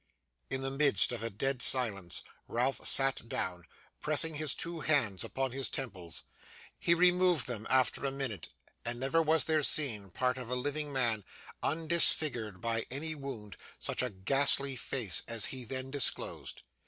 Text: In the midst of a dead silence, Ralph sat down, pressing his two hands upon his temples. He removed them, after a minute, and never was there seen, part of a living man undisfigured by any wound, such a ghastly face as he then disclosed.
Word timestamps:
In 0.49 0.63
the 0.63 0.71
midst 0.71 1.11
of 1.11 1.21
a 1.21 1.29
dead 1.29 1.61
silence, 1.61 2.23
Ralph 2.47 2.83
sat 2.87 3.29
down, 3.29 3.65
pressing 3.99 4.33
his 4.33 4.55
two 4.55 4.79
hands 4.79 5.23
upon 5.23 5.51
his 5.51 5.69
temples. 5.69 6.23
He 6.79 6.95
removed 6.95 7.45
them, 7.45 7.67
after 7.69 8.03
a 8.03 8.11
minute, 8.11 8.49
and 8.83 8.99
never 8.99 9.21
was 9.21 9.43
there 9.43 9.61
seen, 9.61 10.09
part 10.09 10.39
of 10.39 10.49
a 10.49 10.55
living 10.55 10.91
man 10.91 11.23
undisfigured 11.61 12.61
by 12.61 12.87
any 12.89 13.13
wound, 13.13 13.57
such 13.77 14.01
a 14.01 14.09
ghastly 14.09 14.75
face 14.75 15.21
as 15.27 15.45
he 15.45 15.65
then 15.65 15.91
disclosed. 15.91 16.63